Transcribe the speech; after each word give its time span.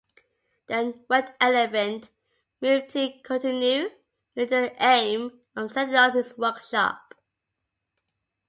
Then 0.65 1.05
Wet 1.11 1.37
Elephant 1.39 2.09
moved 2.59 2.89
to 2.93 3.09
Cotonou 3.23 3.91
with 4.35 4.49
the 4.49 4.73
aim 4.83 5.41
of 5.55 5.71
setting 5.73 5.93
up 5.93 6.15
his 6.15 6.35
workshop. 6.39 7.13